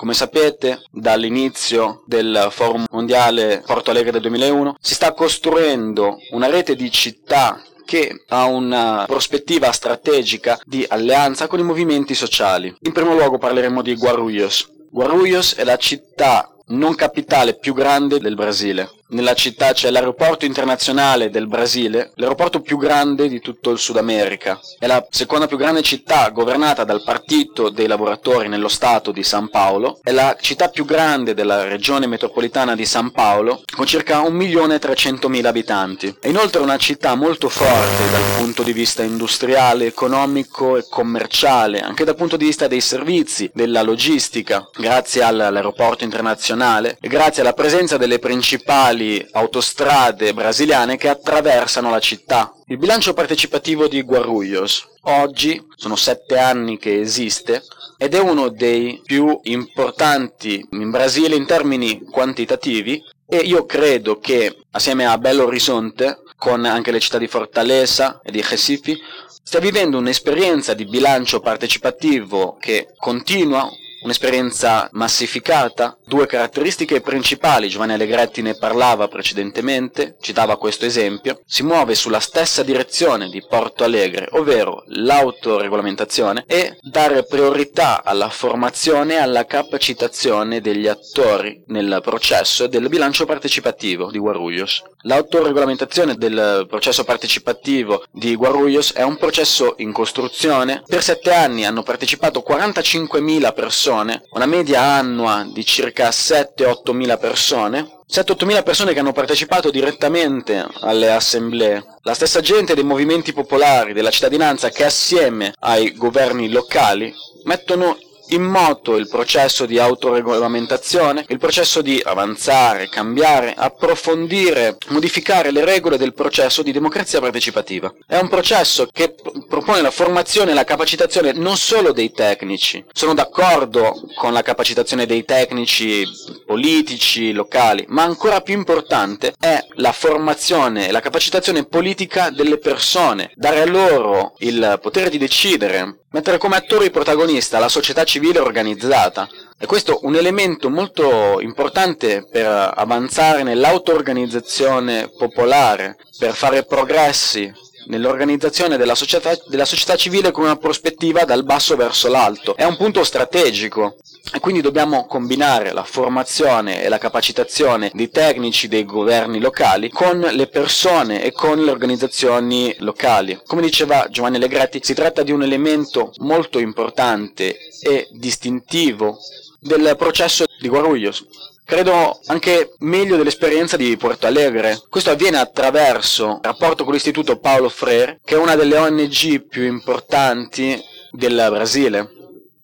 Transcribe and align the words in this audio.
Come 0.00 0.14
sapete, 0.14 0.80
dall'inizio 0.90 2.04
del 2.06 2.48
Forum 2.48 2.86
Mondiale 2.90 3.62
Porto 3.66 3.90
Alegre 3.90 4.12
del 4.12 4.22
2001 4.22 4.76
si 4.80 4.94
sta 4.94 5.12
costruendo 5.12 6.16
una 6.30 6.46
rete 6.46 6.74
di 6.74 6.90
città 6.90 7.62
che 7.84 8.24
ha 8.28 8.46
una 8.46 9.04
prospettiva 9.06 9.70
strategica 9.72 10.58
di 10.64 10.86
alleanza 10.88 11.48
con 11.48 11.58
i 11.58 11.64
movimenti 11.64 12.14
sociali. 12.14 12.74
In 12.80 12.92
primo 12.92 13.12
luogo 13.12 13.36
parleremo 13.36 13.82
di 13.82 13.94
Guarulhos. 13.94 14.70
Guarulhos 14.88 15.56
è 15.56 15.64
la 15.64 15.76
città 15.76 16.50
non 16.68 16.94
capitale 16.94 17.58
più 17.58 17.74
grande 17.74 18.18
del 18.20 18.36
Brasile 18.36 18.99
nella 19.10 19.34
città 19.34 19.72
c'è 19.72 19.90
l'aeroporto 19.90 20.44
internazionale 20.44 21.30
del 21.30 21.46
Brasile, 21.46 22.12
l'aeroporto 22.14 22.60
più 22.60 22.76
grande 22.76 23.28
di 23.28 23.40
tutto 23.40 23.70
il 23.70 23.78
Sud 23.78 23.96
America. 23.96 24.60
È 24.78 24.86
la 24.86 25.04
seconda 25.10 25.46
più 25.46 25.56
grande 25.56 25.82
città 25.82 26.28
governata 26.30 26.84
dal 26.84 27.02
Partito 27.02 27.70
dei 27.70 27.86
Lavoratori 27.86 28.48
nello 28.48 28.68
Stato 28.68 29.10
di 29.10 29.22
San 29.22 29.48
Paolo. 29.48 29.98
È 30.02 30.12
la 30.12 30.36
città 30.40 30.68
più 30.68 30.84
grande 30.84 31.34
della 31.34 31.64
regione 31.64 32.06
metropolitana 32.06 32.74
di 32.74 32.84
San 32.84 33.10
Paolo, 33.10 33.62
con 33.74 33.86
circa 33.86 34.22
1.300.000 34.22 35.46
abitanti. 35.46 36.16
È 36.20 36.28
inoltre 36.28 36.60
una 36.60 36.76
città 36.76 37.14
molto 37.14 37.48
forte 37.48 38.10
dal 38.10 38.22
punto 38.38 38.62
di 38.62 38.72
vista 38.72 39.02
industriale, 39.02 39.86
economico 39.86 40.76
e 40.76 40.86
commerciale, 40.88 41.80
anche 41.80 42.04
dal 42.04 42.16
punto 42.16 42.36
di 42.36 42.44
vista 42.44 42.68
dei 42.68 42.80
servizi, 42.80 43.50
della 43.52 43.82
logistica, 43.82 44.68
grazie 44.76 45.22
all'aeroporto 45.22 46.04
internazionale 46.04 46.96
e 47.00 47.08
grazie 47.08 47.42
alla 47.42 47.52
presenza 47.52 47.96
delle 47.96 48.18
principali 48.18 48.99
principali 49.00 49.26
autostrade 49.32 50.34
brasiliane 50.34 50.96
che 50.96 51.08
attraversano 51.08 51.90
la 51.90 51.98
città. 51.98 52.52
Il 52.66 52.76
bilancio 52.76 53.14
partecipativo 53.14 53.88
di 53.88 54.02
Guarulhos 54.02 54.86
oggi 55.02 55.60
sono 55.76 55.96
sette 55.96 56.38
anni 56.38 56.78
che 56.78 57.00
esiste 57.00 57.62
ed 57.96 58.14
è 58.14 58.20
uno 58.20 58.48
dei 58.48 59.00
più 59.04 59.40
importanti 59.44 60.66
in 60.72 60.90
Brasile 60.90 61.34
in 61.34 61.46
termini 61.46 62.02
quantitativi 62.02 63.02
e 63.26 63.38
io 63.38 63.64
credo 63.64 64.18
che 64.18 64.56
assieme 64.72 65.06
a 65.06 65.16
Belo 65.16 65.46
Horizonte, 65.46 66.22
con 66.36 66.64
anche 66.64 66.90
le 66.90 67.00
città 67.00 67.18
di 67.18 67.28
Fortaleza 67.28 68.20
e 68.22 68.30
di 68.30 68.42
Recife, 68.42 68.96
stia 69.42 69.60
vivendo 69.60 69.98
un'esperienza 69.98 70.74
di 70.74 70.84
bilancio 70.84 71.40
partecipativo 71.40 72.56
che 72.58 72.88
continua 72.96 73.68
un'esperienza 74.02 74.88
massificata, 74.92 75.96
due 76.06 76.26
caratteristiche 76.26 77.00
principali, 77.00 77.68
Giovanni 77.68 77.92
Allegretti 77.92 78.42
ne 78.42 78.54
parlava 78.54 79.08
precedentemente, 79.08 80.16
citava 80.20 80.56
questo 80.56 80.84
esempio, 80.84 81.40
si 81.46 81.62
muove 81.62 81.94
sulla 81.94 82.20
stessa 82.20 82.62
direzione 82.62 83.28
di 83.28 83.44
Porto 83.46 83.84
Alegre, 83.84 84.28
ovvero 84.32 84.84
l'autoregolamentazione 84.86 86.44
e 86.46 86.78
dare 86.80 87.24
priorità 87.24 88.02
alla 88.04 88.28
formazione 88.28 89.14
e 89.14 89.18
alla 89.18 89.44
capacitazione 89.44 90.60
degli 90.60 90.86
attori 90.86 91.62
nel 91.66 92.00
processo 92.02 92.66
del 92.66 92.88
bilancio 92.88 93.26
partecipativo 93.26 94.10
di 94.10 94.18
Guarulhos. 94.18 94.82
L'autoregolamentazione 95.04 96.16
del 96.16 96.66
processo 96.68 97.04
partecipativo 97.04 98.04
di 98.10 98.36
Guarulhos 98.36 98.92
è 98.92 99.02
un 99.02 99.16
processo 99.16 99.76
in 99.78 99.92
costruzione, 99.92 100.82
per 100.86 101.02
sette 101.02 101.32
anni 101.32 101.64
hanno 101.64 101.82
partecipato 101.82 102.44
45.000 102.46 103.54
persone 103.54 104.22
una 104.32 104.44
media 104.44 104.82
annua 104.82 105.48
di 105.50 105.64
circa 105.64 106.10
7-8 106.10 106.92
mila 106.92 107.16
persone, 107.16 108.00
7-8 108.10 108.44
mila 108.44 108.62
persone 108.62 108.92
che 108.92 108.98
hanno 108.98 109.12
partecipato 109.12 109.70
direttamente 109.70 110.66
alle 110.80 111.10
assemblee. 111.10 111.82
La 112.02 112.14
stessa 112.14 112.40
gente 112.40 112.74
dei 112.74 112.84
movimenti 112.84 113.32
popolari, 113.32 113.94
della 113.94 114.10
cittadinanza 114.10 114.68
che 114.68 114.84
assieme 114.84 115.54
ai 115.60 115.94
governi 115.94 116.50
locali 116.50 117.14
mettono 117.44 117.96
in 118.30 118.42
moto 118.42 118.96
il 118.96 119.08
processo 119.08 119.66
di 119.66 119.78
autoregolamentazione, 119.78 121.24
il 121.28 121.38
processo 121.38 121.82
di 121.82 122.00
avanzare, 122.04 122.88
cambiare, 122.88 123.54
approfondire, 123.56 124.76
modificare 124.88 125.50
le 125.50 125.64
regole 125.64 125.96
del 125.96 126.14
processo 126.14 126.62
di 126.62 126.72
democrazia 126.72 127.20
partecipativa. 127.20 127.92
È 128.06 128.18
un 128.18 128.28
processo 128.28 128.88
che 128.92 129.14
propone 129.48 129.80
la 129.80 129.90
formazione 129.90 130.50
e 130.52 130.54
la 130.54 130.64
capacitazione 130.64 131.32
non 131.32 131.56
solo 131.56 131.92
dei 131.92 132.12
tecnici, 132.12 132.84
sono 132.92 133.14
d'accordo 133.14 133.94
con 134.14 134.32
la 134.32 134.42
capacitazione 134.42 135.06
dei 135.06 135.24
tecnici 135.24 136.04
politici, 136.46 137.32
locali, 137.32 137.84
ma 137.88 138.02
ancora 138.02 138.40
più 138.40 138.54
importante 138.54 139.34
è 139.38 139.58
la 139.74 139.92
formazione 139.92 140.88
e 140.88 140.92
la 140.92 141.00
capacitazione 141.00 141.64
politica 141.64 142.30
delle 142.30 142.58
persone, 142.58 143.32
dare 143.34 143.60
a 143.60 143.66
loro 143.66 144.34
il 144.38 144.78
potere 144.80 145.10
di 145.10 145.18
decidere, 145.18 146.00
mettere 146.10 146.38
come 146.38 146.56
attori 146.56 146.90
protagonista 146.90 147.58
la 147.58 147.68
società 147.68 148.04
civile 148.04 148.19
organizzata. 148.28 149.28
E 149.58 149.66
questo 149.66 149.94
è 149.94 149.98
un 150.02 150.16
elemento 150.16 150.70
molto 150.70 151.40
importante 151.40 152.26
per 152.30 152.72
avanzare 152.74 153.42
nell'auto-organizzazione 153.42 155.10
popolare, 155.16 155.96
per 156.18 156.34
fare 156.34 156.64
progressi 156.64 157.52
nell'organizzazione 157.86 158.76
della 158.76 158.94
società, 158.94 159.36
della 159.46 159.64
società 159.64 159.96
civile 159.96 160.30
con 160.30 160.44
una 160.44 160.56
prospettiva 160.56 161.24
dal 161.24 161.44
basso 161.44 161.76
verso 161.76 162.08
l'alto. 162.08 162.56
È 162.56 162.64
un 162.64 162.76
punto 162.76 163.04
strategico 163.04 163.96
e 164.32 164.40
quindi 164.40 164.60
dobbiamo 164.60 165.06
combinare 165.06 165.72
la 165.72 165.84
formazione 165.84 166.82
e 166.82 166.88
la 166.88 166.98
capacitazione 166.98 167.90
dei 167.94 168.10
tecnici 168.10 168.68
dei 168.68 168.84
governi 168.84 169.40
locali 169.40 169.90
con 169.90 170.18
le 170.18 170.46
persone 170.46 171.22
e 171.22 171.32
con 171.32 171.62
le 171.62 171.70
organizzazioni 171.70 172.74
locali. 172.78 173.40
Come 173.46 173.62
diceva 173.62 174.06
Giovanni 174.10 174.36
Allegretti, 174.36 174.80
si 174.82 174.94
tratta 174.94 175.22
di 175.22 175.32
un 175.32 175.42
elemento 175.42 176.12
molto 176.18 176.58
importante 176.58 177.56
e 177.82 178.08
distintivo 178.12 179.18
del 179.60 179.94
processo 179.98 180.44
di 180.60 180.68
Guarulhos 180.68 181.26
credo 181.70 182.18
anche 182.26 182.72
meglio 182.80 183.16
dell'esperienza 183.16 183.76
di 183.76 183.96
Porto 183.96 184.26
Alegre. 184.26 184.82
Questo 184.88 185.10
avviene 185.10 185.38
attraverso 185.38 186.24
il 186.26 186.38
rapporto 186.42 186.82
con 186.82 186.92
l'istituto 186.92 187.38
Paolo 187.38 187.68
Freire, 187.68 188.18
che 188.24 188.34
è 188.34 188.38
una 188.38 188.56
delle 188.56 188.76
ONG 188.76 189.46
più 189.46 189.62
importanti 189.62 190.76
del 191.12 191.46
Brasile. 191.48 192.19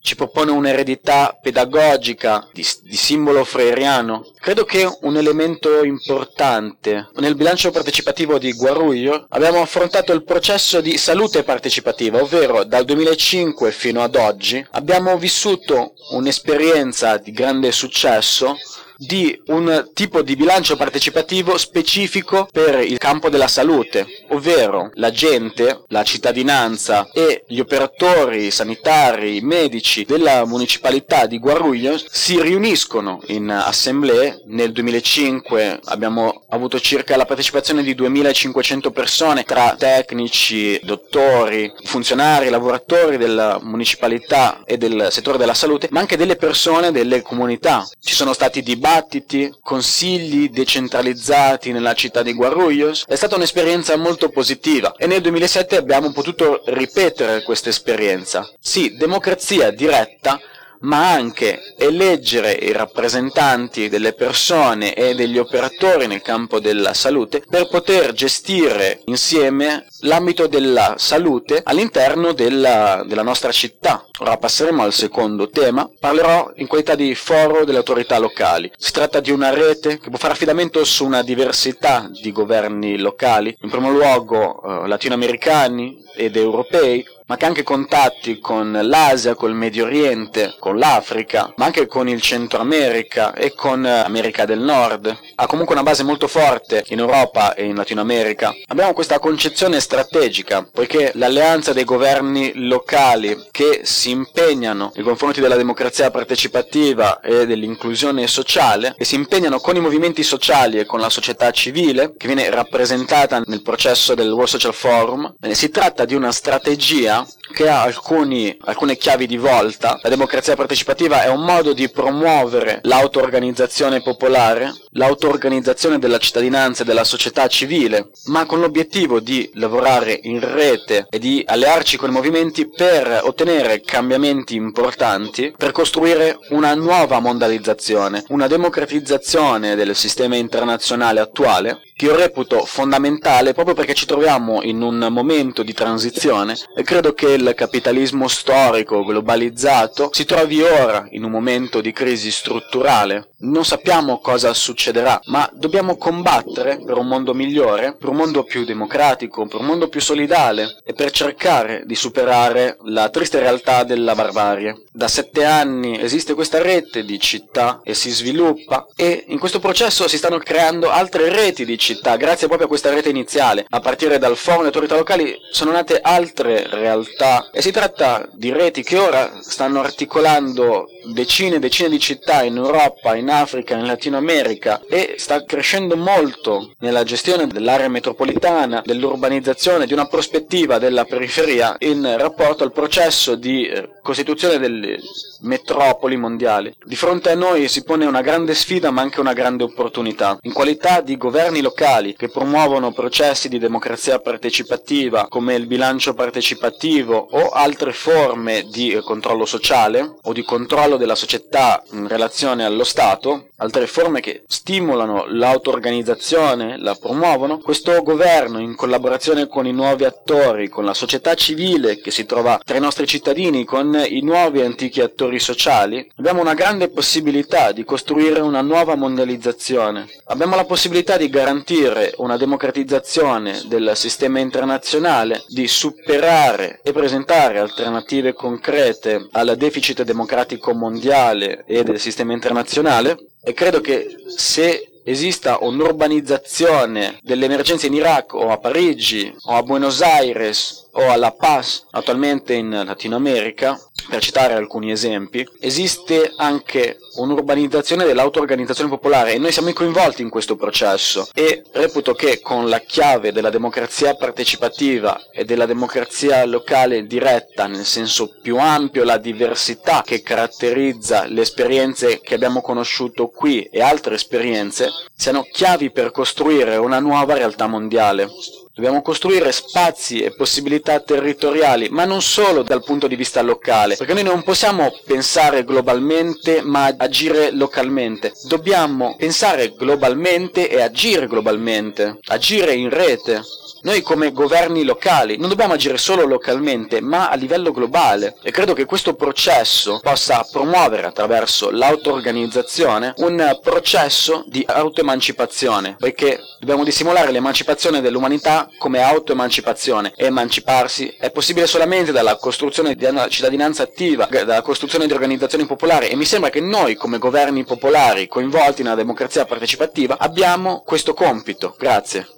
Ci 0.06 0.15
propone 0.15 0.53
un'eredità 0.53 1.37
pedagogica 1.43 2.49
di, 2.53 2.65
di 2.83 2.97
simbolo 2.97 3.43
freiriano. 3.43 4.25
Credo 4.39 4.65
che 4.65 4.89
un 5.00 5.17
elemento 5.17 5.83
importante 5.83 7.09
nel 7.17 7.34
bilancio 7.34 7.72
partecipativo 7.72 8.39
di 8.39 8.53
Guarulho 8.53 9.27
abbiamo 9.31 9.61
affrontato 9.61 10.12
il 10.12 10.22
processo 10.22 10.81
di 10.81 10.97
salute 10.97 11.43
partecipativa, 11.43 12.21
ovvero 12.22 12.62
dal 12.62 12.84
2005 12.84 13.72
fino 13.72 14.00
ad 14.00 14.15
oggi 14.15 14.65
abbiamo 14.71 15.19
vissuto 15.19 15.94
un'esperienza 16.11 17.17
di 17.17 17.33
grande 17.33 17.73
successo 17.73 18.55
di 18.97 19.39
un 19.47 19.91
tipo 19.93 20.23
di 20.23 20.37
bilancio 20.37 20.77
partecipativo 20.77 21.59
specifico 21.59 22.49
per 22.51 22.81
il 22.81 22.99
campo 22.99 23.29
della 23.29 23.49
salute, 23.49 24.07
ovvero 24.31 24.91
la 24.95 25.11
gente, 25.11 25.83
la 25.89 26.03
cittadinanza 26.03 27.09
e 27.12 27.45
gli 27.47 27.61
operatori 27.61 28.51
sanitari, 28.51 29.41
medici 29.43 30.05
della 30.05 30.45
municipalità 30.47 31.27
di 31.27 31.39
Guarulhos 31.39 32.06
si 32.11 32.41
riuniscono 32.41 33.21
in 33.27 33.51
assemblee. 33.51 34.43
Nel 34.47 34.73
2005 34.73 35.81
abbiamo 35.85 36.45
avuto 36.49 36.81
circa 36.81 37.17
la 37.17 37.27
partecipazione 37.27 37.83
di 37.83 37.95
2500 37.95 38.91
persone 38.91 39.45
tra 39.45 39.75
tecnici, 39.77 40.81
dottori, 40.83 41.71
funzionari, 41.85 42.49
lavoratori 42.49 43.17
della 43.17 43.59
municipalità 43.61 44.62
e 44.65 44.79
del 44.79 45.09
settore 45.11 45.39
della 45.39 45.55
salute, 45.55 45.89
ma 45.91 46.01
anche 46.01 46.17
delle 46.17 46.37
persone 46.37 46.93
delle 46.93 47.23
comunità. 47.23 47.87
Ci 48.01 48.15
sono 48.15 48.33
stati 48.33 48.62
dibattiti 48.62 48.85
dibattiti, 48.87 49.53
consigli 49.61 50.49
decentralizzati 50.49 51.73
nella 51.73 51.93
città 51.95 52.23
di 52.23 52.33
Guarulhos. 52.33 53.05
È 53.07 53.17
stata 53.17 53.35
un'esperienza 53.35 53.97
molto 53.97 54.29
positiva 54.29 54.95
e 54.97 55.09
nel 55.09 55.21
2007 55.21 55.77
abbiamo 55.77 56.13
potuto 56.13 56.63
ripetere 56.67 57.43
questa 57.43 57.71
esperienza. 57.71 58.49
Sì, 58.61 58.95
democrazia 58.97 59.73
diretta 59.73 60.39
ma 60.81 61.12
anche 61.12 61.75
eleggere 61.78 62.53
i 62.53 62.72
rappresentanti 62.72 63.88
delle 63.88 64.12
persone 64.12 64.94
e 64.94 65.14
degli 65.14 65.38
operatori 65.38 66.06
nel 66.06 66.23
campo 66.23 66.61
della 66.61 66.94
salute 66.94 67.43
per 67.49 67.69
poter 67.69 68.12
gestire 68.12 69.00
insieme 69.06 69.87
l'ambito 70.00 70.46
della 70.46 70.94
salute 70.99 71.61
all'interno 71.64 72.32
della, 72.32 73.05
della 73.06 73.23
nostra 73.23 73.52
città. 73.52 74.05
Ora 74.19 74.37
passeremo 74.37 74.82
al 74.82 74.93
secondo 74.93 75.49
tema, 75.49 75.88
parlerò 75.99 76.52
in 76.56 76.67
qualità 76.67 76.94
di 76.94 77.14
foro 77.14 77.64
delle 77.64 77.79
autorità 77.79 78.19
locali. 78.19 78.70
Si 78.76 78.93
tratta 78.93 79.20
di 79.20 79.31
una 79.31 79.50
rete 79.50 79.99
che 79.99 80.08
può 80.08 80.19
fare 80.19 80.32
affidamento 80.32 80.84
su 80.84 81.05
una 81.05 81.22
diversità 81.22 82.08
di 82.11 82.32
governi 82.32 82.99
locali, 82.99 83.56
in 83.61 83.70
primo 83.70 83.90
luogo 83.90 84.62
eh, 84.62 84.88
latinoamericani 84.88 86.05
ed 86.14 86.37
europei, 86.37 87.05
ma 87.26 87.37
che 87.37 87.44
ha 87.44 87.49
anche 87.49 87.62
contatti 87.64 88.38
con 88.38 88.78
l'Asia, 88.82 89.34
col 89.34 89.55
Medio 89.55 89.84
Oriente, 89.84 90.55
con 90.61 90.78
l'Africa, 90.78 91.52
ma 91.56 91.64
anche 91.64 91.87
con 91.87 92.08
il 92.08 92.20
Centro 92.20 92.61
America 92.61 93.34
e 93.34 93.52
con 93.52 93.84
America 93.84 94.44
del 94.44 94.61
Nord. 94.61 95.17
Ha 95.34 95.46
comunque 95.46 95.75
una 95.75 95.82
base 95.82 96.05
molto 96.05 96.28
forte 96.28 96.84
in 96.88 97.00
Europa 97.00 97.55
e 97.55 97.64
in 97.64 97.75
Latino 97.75 98.00
America. 98.00 98.55
Abbiamo 98.67 98.93
questa 98.93 99.19
concezione 99.19 99.81
strategica, 99.81 100.69
poiché 100.70 101.12
l'alleanza 101.14 101.73
dei 101.73 101.84
governi 101.84 102.52
locali 102.55 103.37
che 103.50 103.81
si 103.82 104.11
impegnano 104.11 104.93
nei 104.94 105.05
confronti 105.05 105.40
della 105.40 105.56
democrazia 105.56 106.11
partecipativa 106.11 107.20
e 107.20 107.46
dell'inclusione 107.46 108.26
sociale 108.29 108.94
e 108.96 109.05
si 109.05 109.17
impegnano 109.17 109.58
con 109.58 109.75
i 109.75 109.81
movimenti 109.81 110.22
sociali 110.22 110.79
e 110.79 110.87
con 110.87 111.00
la 111.00 111.11
società 111.11 111.50
civile, 111.50 112.14
che 112.17 112.26
viene 112.26 112.49
rappresentata 112.50 113.43
nel 113.44 113.62
processo 113.62 114.14
del 114.14 114.31
World 114.31 114.49
Social 114.49 114.75
Forum, 114.75 115.34
eh, 115.40 115.55
si 115.55 115.70
tratta 115.70 116.05
di 116.05 116.14
una 116.14 116.31
strategia 116.31 117.16
che 117.56 117.70
ha 117.70 117.81
alcuni, 117.81 118.55
alcune 118.64 118.99
chiavi 118.99 119.26
di 119.26 119.38
volta. 119.38 119.99
La 120.03 120.11
democrazia 120.11 120.55
partecipativa 120.55 121.23
è 121.23 121.31
un 121.31 121.43
modo 121.43 121.73
di 121.73 121.88
promuovere 121.88 122.81
l'auto-organizzazione 122.82 124.03
popolare, 124.03 124.75
l'auto-organizzazione 124.91 125.99
della 125.99 126.19
cittadinanza 126.19 126.82
e 126.82 126.85
della 126.85 127.03
società 127.03 127.47
civile, 127.47 128.11
ma 128.26 128.44
con 128.44 128.61
l'obiettivo 128.61 129.20
di 129.20 129.50
lavorare 129.55 130.20
in 130.25 130.38
rete 130.38 131.06
e 131.08 131.19
di 131.19 131.43
allearci 131.47 131.97
con 131.97 132.11
i 132.11 132.12
movimenti 132.12 132.69
per 132.69 133.23
ottenere 133.25 133.81
cambiamenti 133.81 134.55
importanti, 134.55 135.55
per 135.56 135.73
costruire 135.73 136.37
una 136.50 136.75
nuova 136.75 137.20
mondializzazione, 137.20 138.25
una 138.29 138.49
democratizzazione 138.49 139.76
del 139.76 139.97
sistema 139.97 140.37
internazionale 140.37 141.20
attuale 141.20 141.81
che 141.96 142.04
io 142.04 142.14
reputo 142.14 142.66
fondamentale 142.66 143.54
proprio 143.54 143.75
perché 143.75 143.94
ci 143.94 144.04
troviamo 144.04 144.62
in 144.62 144.82
un 144.82 145.08
momento 145.10 145.62
di 145.62 145.72
transizione 145.72 146.54
e 146.76 146.82
credo 146.82 147.14
che 147.14 147.32
il 147.32 147.54
capitalismo 147.56 148.28
storico 148.28 149.02
globalizzato 149.02 150.10
si 150.12 150.26
trovi 150.26 150.60
ora 150.60 151.06
in 151.12 151.25
un 151.25 151.31
momento 151.31 151.81
di 151.81 151.93
crisi 151.93 152.31
strutturale. 152.31 153.31
Non 153.38 153.67
sappiamo 153.67 154.19
cosa 154.19 154.55
succederà, 154.55 155.21
ma 155.27 155.47
dobbiamo 155.53 155.99
combattere 155.99 156.81
per 156.83 156.97
un 156.97 157.06
mondo 157.06 157.35
migliore, 157.35 157.94
per 157.94 158.09
un 158.09 158.17
mondo 158.17 158.44
più 158.44 158.65
democratico, 158.65 159.47
per 159.47 159.61
un 159.61 159.67
mondo 159.67 159.88
più 159.88 160.00
solidale 160.00 160.81
e 160.83 160.94
per 160.94 161.11
cercare 161.11 161.83
di 161.85 161.94
superare 161.94 162.79
la 162.85 163.11
triste 163.11 163.38
realtà 163.38 163.85
della 163.85 164.15
barbarie. 164.15 164.85
Da 164.91 165.06
sette 165.06 165.44
anni 165.44 166.00
esiste 166.00 166.33
questa 166.33 166.62
rete 166.62 167.05
di 167.05 167.21
città 167.21 167.83
e 167.85 167.93
si 167.93 168.09
sviluppa 168.09 168.87
e 168.97 169.27
in 169.29 169.39
questo 169.39 169.59
processo 169.59 170.09
si 170.09 170.17
stanno 170.17 170.39
creando 170.39 170.89
altre 170.89 171.29
reti 171.29 171.67
di 171.67 171.77
città 171.77 172.17
grazie 172.17 172.47
proprio 172.47 172.67
a 172.67 172.71
questa 172.71 172.89
rete 172.89 173.11
iniziale. 173.11 173.67
A 173.69 173.81
partire 173.81 174.19
dal 174.19 174.39
forum 174.39 174.62
e 174.62 174.67
autorità 174.69 174.97
locali 174.97 175.37
sono 175.50 175.73
nate 175.73 176.00
altre 176.00 176.67
realtà 176.71 177.50
e 177.53 177.61
si 177.61 177.71
tratta 177.71 178.27
di 178.32 178.50
reti 178.50 178.82
che 178.82 178.97
ora 178.97 179.31
stanno 179.43 179.81
articolando 179.81 180.87
decine 181.12 181.56
e 181.56 181.58
decine 181.58 181.88
di 181.88 181.99
città 181.99 182.43
in 182.43 182.56
Europa, 182.56 183.14
in 183.14 183.31
Africa, 183.31 183.76
in 183.76 183.87
Latino 183.87 184.17
America 184.17 184.81
e 184.88 185.14
sta 185.19 185.44
crescendo 185.44 185.97
molto 185.97 186.73
nella 186.81 187.05
gestione 187.05 187.47
dell'area 187.47 187.88
metropolitana, 187.88 188.82
dell'urbanizzazione, 188.85 189.87
di 189.87 189.93
una 189.93 190.06
prospettiva 190.06 190.79
della 190.79 191.05
periferia 191.05 191.76
in 191.81 192.14
rapporto 192.17 192.64
al 192.64 192.73
processo 192.73 193.35
di 193.35 193.67
eh, 193.67 193.88
costituzione 194.06 194.58
delle 194.58 195.00
metropoli 195.41 196.17
mondiali. 196.17 196.73
Di 196.85 196.94
fronte 196.94 197.31
a 197.31 197.35
noi 197.35 197.67
si 197.67 197.82
pone 197.82 198.06
una 198.06 198.20
grande 198.20 198.55
sfida 198.55 198.93
ma 198.93 199.03
anche 199.03 199.19
una 199.19 199.32
grande 199.32 199.64
opportunità. 199.64 200.38
In 200.43 200.53
qualità 200.53 201.00
di 201.00 201.17
governi 201.17 201.61
locali 201.61 202.14
che 202.14 202.29
promuovono 202.29 202.93
processi 202.93 203.49
di 203.49 203.58
democrazia 203.58 204.20
partecipativa 204.20 205.26
come 205.29 205.55
il 205.55 205.67
bilancio 205.67 206.14
partecipativo 206.14 207.17
o 207.17 207.49
altre 207.49 207.93
forme 207.93 208.64
di 208.70 208.97
controllo 209.03 209.44
sociale 209.44 210.14
o 210.23 210.32
di 210.32 210.44
controllo 210.44 210.97
della 210.97 211.17
società 211.17 211.82
in 211.91 212.06
relazione 212.06 212.64
allo 212.64 212.85
Stato, 212.85 213.49
altre 213.56 213.87
forme 213.87 214.20
che 214.20 214.43
stimolano 214.47 215.26
l'auto-organizzazione, 215.29 216.79
la 216.79 216.94
promuovono, 216.94 217.58
questo 217.58 218.03
governo 218.03 218.58
in 218.58 218.75
collaborazione 218.75 219.47
con 219.47 219.67
i 219.67 219.73
nuovi 219.73 220.05
attori, 220.05 220.69
con 220.69 220.85
la 220.85 220.94
società 220.94 221.35
civile 221.35 221.99
che 221.99 222.11
si 222.11 222.26
trova 222.26 222.61
tra 222.64 222.76
i 222.76 222.81
nostri 222.81 223.06
cittadini, 223.06 223.64
con 223.64 224.05
i 224.06 224.20
nuovi 224.20 224.61
antichi 224.61 225.00
attori 225.00 225.38
sociali, 225.38 226.06
abbiamo 226.17 226.41
una 226.41 226.55
grande 226.55 226.88
possibilità 226.88 227.73
di 227.73 227.85
costruire 227.85 228.41
una 228.41 228.61
nuova 228.61 228.94
mondializzazione. 228.94 230.06
Abbiamo 230.26 230.56
la 230.56 230.64
possibilità 230.64 231.17
di 231.17 231.29
garantire 231.29 232.12
una 232.17 232.37
democratizzazione 232.37 233.62
del 233.67 233.93
sistema 233.94 234.38
internazionale, 234.38 235.44
di 235.49 235.67
superare 235.67 236.81
e 236.82 236.93
presentare 236.93 237.58
alternative 237.58 238.35
concrete 238.35 239.29
al 239.32 239.56
deficit 239.56 240.03
democratico 240.03 240.75
mondiale 240.75 241.64
e 241.67 241.82
del 241.82 241.99
sistema 241.99 242.32
internazionale 242.32 243.17
e 243.48 243.54
credo 243.54 243.81
che 243.81 244.25
se 244.26 245.02
esista 245.04 245.58
un'urbanizzazione 245.60 247.20
delle 247.22 247.44
emergenze 247.44 247.87
in 247.87 247.94
Iraq 247.94 248.34
o 248.34 248.50
a 248.50 248.58
Parigi 248.58 249.32
o 249.44 249.54
a 249.54 249.62
Buenos 249.62 250.02
Aires 250.02 250.86
o 250.98 251.10
alla 251.10 251.32
Paz, 251.32 251.87
attualmente 251.90 252.54
in 252.54 252.82
Latino 252.84 253.16
America, 253.16 253.78
per 254.08 254.22
citare 254.22 254.54
alcuni 254.54 254.90
esempi, 254.90 255.46
esiste 255.60 256.32
anche 256.37 256.98
un'urbanizzazione 257.16 258.04
dell'auto-organizzazione 258.04 258.90
popolare 258.90 259.32
e 259.32 259.38
noi 259.38 259.52
siamo 259.52 259.72
coinvolti 259.72 260.22
in 260.22 260.31
questo 260.31 260.56
processo 260.56 261.28
e 261.34 261.62
reputo 261.72 262.14
che 262.14 262.40
con 262.40 262.69
la 262.69 262.81
chiave 262.81 263.32
della 263.32 263.50
democrazia 263.50 264.14
partecipativa 264.14 265.31
e 265.32 265.44
della 265.44 265.66
democrazia 265.66 266.44
locale 266.44 267.06
diretta 267.06 267.66
nel 267.66 267.84
senso 267.84 268.34
più 268.40 268.58
ampio, 268.58 269.04
la 269.04 269.19
diversità 269.19 270.02
che 270.04 270.22
caratterizza 270.22 271.26
le 271.26 271.43
esperienze 271.43 272.20
che 272.20 272.34
abbiamo 272.34 272.60
conosciuto 272.60 273.28
qui 273.28 273.64
e 273.64 273.82
altre 273.82 274.14
esperienze, 274.14 274.88
siano 275.14 275.46
chiavi 275.50 275.90
per 275.90 276.10
costruire 276.10 276.76
una 276.76 277.00
nuova 277.00 277.34
realtà 277.34 277.66
mondiale. 277.66 278.28
Dobbiamo 278.76 279.00
costruire 279.00 279.52
spazi 279.52 280.20
e 280.20 280.34
possibilità 280.34 281.00
territoriali, 281.00 281.88
ma 281.88 282.05
non 282.05 282.20
solo 282.20 282.62
dal 282.62 282.84
punto 282.84 283.06
di 283.06 283.17
vista 283.17 283.40
locale, 283.40 283.96
perché 283.96 284.12
noi 284.12 284.23
non 284.23 284.43
possiamo 284.43 284.93
pensare 285.06 285.64
globalmente 285.64 286.61
ma 286.61 286.94
agire 286.94 287.52
localmente. 287.52 288.34
Dobbiamo 288.43 289.17
pensare 289.17 289.73
globalmente 289.75 290.69
e 290.69 290.82
agire 290.82 291.26
globalmente, 291.26 292.19
agire 292.26 292.75
in 292.75 292.90
rete. 292.90 293.40
Noi 293.82 294.02
come 294.02 294.32
governi 294.32 294.84
locali 294.84 295.38
non 295.38 295.49
dobbiamo 295.49 295.75
agire 295.75 295.96
solo 295.96 296.26
localmente, 296.26 297.00
ma 297.00 297.31
a 297.31 297.37
livello 297.37 297.70
globale 297.70 298.37
e 298.43 298.50
credo 298.50 298.75
che 298.75 298.84
questo 298.84 299.14
processo 299.14 300.00
possa 300.02 300.44
promuovere 300.50 301.06
attraverso 301.06 301.70
l'auto-organizzazione 301.70 303.14
un 303.19 303.58
processo 303.62 304.44
di 304.49 304.64
autoemancipazione, 304.67 305.96
perché 305.99 306.38
dobbiamo 306.58 306.84
dissimulare 306.84 307.31
l'emancipazione 307.31 308.00
dell'umanità 308.00 308.66
come 308.79 309.03
autoemancipazione 309.03 310.13
e 310.17 310.27
emanciparsi 310.27 311.15
è 311.19 311.31
possibile 311.31 311.67
solamente 311.67 312.13
dalla 312.13 312.37
costruzione 312.37 312.95
di 312.95 313.05
una 313.05 313.29
cittadinanza 313.29 313.83
attiva, 313.83 314.27
dalla 314.27 314.63
costruzione 314.63 315.07
di 315.07 315.13
organizzazioni 315.13 315.67
popolari 315.67 316.09
e 316.09 316.17
mi 316.17 316.25
sembra 316.25 316.51
che 316.51 316.61
noi 316.61 316.95
come 316.95 317.19
governi 317.19 317.65
popolari 317.65 318.29
coinvolti 318.29 318.83
nella 318.83 318.95
democrazia 318.95 319.44
partecipativa 319.44 320.17
abbiamo 320.19 320.82
questo 320.85 321.15
compito. 321.15 321.75
Grazie. 321.79 322.29